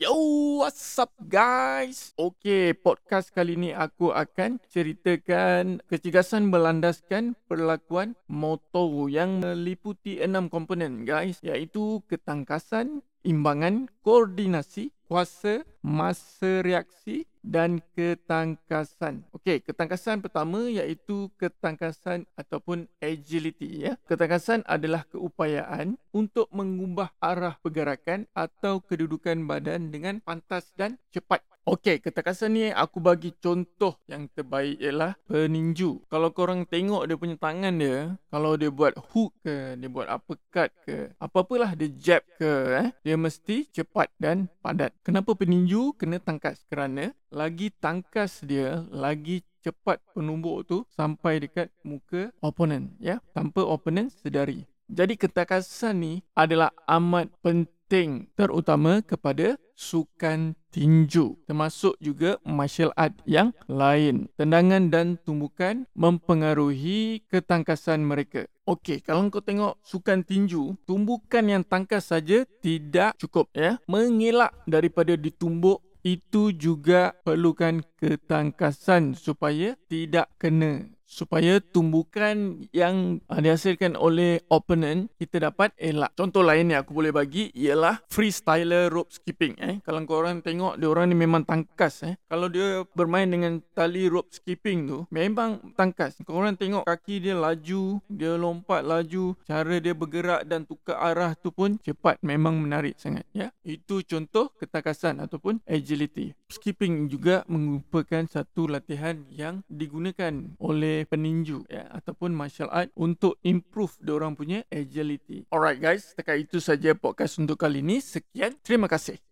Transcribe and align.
Yo, 0.00 0.16
what's 0.64 0.96
up 0.96 1.12
guys? 1.28 2.16
Okay, 2.16 2.72
podcast 2.72 3.28
kali 3.36 3.52
ni 3.52 3.76
aku 3.76 4.16
akan 4.16 4.56
ceritakan 4.72 5.84
kecergasan 5.92 6.48
berlandaskan 6.48 7.36
perlakuan 7.44 8.16
motor 8.24 9.12
yang 9.12 9.44
meliputi 9.44 10.16
enam 10.24 10.48
komponen 10.48 11.04
guys. 11.04 11.36
Iaitu 11.44 12.00
ketangkasan, 12.08 13.04
imbangan, 13.28 13.92
koordinasi, 14.00 14.88
kuasa, 15.04 15.68
masa 15.84 16.64
reaksi 16.64 17.28
dan 17.40 17.80
ketangkasan. 17.96 19.24
Okey, 19.32 19.64
ketangkasan 19.64 20.20
pertama 20.20 20.68
iaitu 20.68 21.32
ketangkasan 21.40 22.28
ataupun 22.36 22.86
agility 23.00 23.88
ya. 23.88 23.92
Ketangkasan 24.06 24.64
adalah 24.68 25.04
keupayaan 25.08 25.96
untuk 26.12 26.46
mengubah 26.52 27.12
arah 27.20 27.56
pergerakan 27.60 28.28
atau 28.36 28.84
kedudukan 28.84 29.40
badan 29.48 29.88
dengan 29.88 30.20
pantas 30.20 30.72
dan 30.76 31.00
cepat. 31.10 31.40
Okey, 31.70 32.02
ketangkasan 32.02 32.50
ni 32.50 32.74
aku 32.74 32.98
bagi 32.98 33.30
contoh 33.38 33.94
yang 34.10 34.26
terbaik 34.34 34.74
ialah 34.82 35.14
peninju. 35.30 36.02
Kalau 36.10 36.34
korang 36.34 36.66
tengok 36.66 37.06
dia 37.06 37.14
punya 37.14 37.38
tangan 37.38 37.70
dia, 37.78 38.18
kalau 38.26 38.58
dia 38.58 38.74
buat 38.74 38.98
hook 38.98 39.30
ke, 39.46 39.78
dia 39.78 39.86
buat 39.86 40.10
uppercut 40.10 40.74
ke, 40.82 41.14
apa-apalah 41.22 41.78
dia 41.78 41.86
jab 41.94 42.26
ke, 42.42 42.50
eh, 42.74 42.90
dia 43.06 43.14
mesti 43.14 43.70
cepat 43.70 44.10
dan 44.18 44.50
padat. 44.58 44.90
Kenapa 45.06 45.30
peninju 45.38 45.94
kena 45.94 46.18
tangkas? 46.18 46.66
Kerana 46.66 47.14
lagi 47.30 47.70
tangkas 47.78 48.42
dia, 48.42 48.82
lagi 48.90 49.46
cepat 49.62 50.02
penumbuk 50.10 50.66
tu 50.66 50.82
sampai 50.90 51.38
dekat 51.38 51.70
muka 51.86 52.34
opponent, 52.42 52.98
ya, 52.98 53.22
tanpa 53.30 53.62
opponent 53.62 54.10
sedari. 54.10 54.66
Jadi 54.90 55.14
ketangkasan 55.14 56.02
ni 56.02 56.14
adalah 56.34 56.74
amat 56.90 57.30
penting 57.46 58.26
terutama 58.34 59.06
kepada 59.06 59.54
sukan 59.80 60.52
tinju 60.68 61.40
termasuk 61.48 61.96
juga 62.04 62.36
martial 62.44 62.92
art 63.00 63.16
yang 63.24 63.56
lain. 63.64 64.28
Tendangan 64.36 64.92
dan 64.92 65.16
tumbukan 65.24 65.88
mempengaruhi 65.96 67.24
ketangkasan 67.32 68.04
mereka. 68.04 68.44
Okey, 68.68 69.00
kalau 69.00 69.26
kau 69.32 69.40
tengok 69.40 69.80
sukan 69.82 70.22
tinju, 70.22 70.76
tumbukan 70.84 71.42
yang 71.42 71.64
tangkas 71.64 72.12
saja 72.12 72.44
tidak 72.60 73.16
cukup 73.16 73.48
ya. 73.56 73.80
Mengelak 73.88 74.54
daripada 74.68 75.16
ditumbuk 75.16 75.82
itu 76.04 76.52
juga 76.54 77.16
perlukan 77.24 77.84
ketangkasan 77.98 79.16
supaya 79.16 79.76
tidak 79.88 80.32
kena 80.40 80.88
supaya 81.10 81.58
tumbukan 81.58 82.62
yang 82.70 83.18
uh, 83.26 83.42
dihasilkan 83.42 83.98
oleh 83.98 84.38
opponent 84.46 85.10
kita 85.18 85.50
dapat 85.50 85.74
elak. 85.74 86.14
Contoh 86.14 86.46
lain 86.46 86.70
yang 86.70 86.86
aku 86.86 86.94
boleh 86.94 87.10
bagi 87.10 87.50
ialah 87.50 87.98
freestyler 88.06 88.86
rope 88.86 89.10
skipping 89.10 89.58
eh. 89.58 89.82
Kalau 89.82 89.98
korang 90.06 90.38
tengok 90.38 90.78
dia 90.78 90.86
orang 90.86 91.10
ni 91.10 91.18
memang 91.18 91.42
tangkas 91.42 92.06
eh. 92.06 92.14
Kalau 92.30 92.46
dia 92.46 92.86
bermain 92.94 93.26
dengan 93.26 93.58
tali 93.74 94.06
rope 94.06 94.30
skipping 94.30 94.86
tu 94.86 94.98
memang 95.10 95.74
tangkas. 95.74 96.22
Korang 96.22 96.54
tengok 96.54 96.86
kaki 96.86 97.26
dia 97.26 97.34
laju, 97.34 97.98
dia 98.06 98.38
lompat 98.38 98.86
laju, 98.86 99.34
cara 99.42 99.74
dia 99.82 99.92
bergerak 99.98 100.46
dan 100.46 100.62
tukar 100.62 101.02
arah 101.02 101.34
tu 101.34 101.50
pun 101.50 101.74
cepat 101.82 102.22
memang 102.22 102.54
menarik 102.54 102.94
sangat 102.94 103.26
ya. 103.34 103.50
Itu 103.66 104.06
contoh 104.06 104.54
ketangkasan 104.62 105.18
ataupun 105.26 105.58
agility. 105.66 106.38
Skipping 106.50 107.06
juga 107.06 107.46
merupakan 107.46 108.26
satu 108.26 108.66
latihan 108.66 109.22
yang 109.30 109.62
digunakan 109.70 110.34
oleh 110.58 111.06
peninju 111.06 111.62
ya 111.70 111.86
ataupun 111.94 112.34
martial 112.34 112.66
art 112.74 112.90
untuk 112.98 113.38
improve 113.46 113.94
dia 114.02 114.18
orang 114.18 114.34
punya 114.34 114.66
agility. 114.66 115.46
Alright 115.54 115.78
guys, 115.78 116.10
setakat 116.10 116.50
itu 116.50 116.58
saja 116.58 116.90
podcast 116.98 117.38
untuk 117.38 117.54
kali 117.54 117.86
ini. 117.86 118.02
Sekian, 118.02 118.58
terima 118.66 118.90
kasih. 118.90 119.29